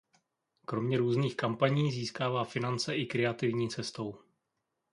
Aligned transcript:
Kromě 0.65 0.97
různých 0.97 1.35
kampaní 1.37 1.91
získává 1.91 2.43
finance 2.43 2.95
i 2.95 3.05
kreativní 3.05 3.69
cestou. 3.69 4.17